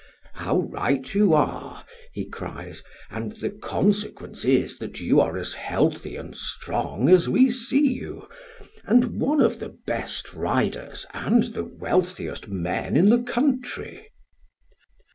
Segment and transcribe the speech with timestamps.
[0.33, 6.15] "How right you are!" he cries, "and the consequence is that you are as healthy
[6.15, 8.27] and strong as we see you,
[8.83, 14.07] and one of the best riders and the wealthiest men in the country!"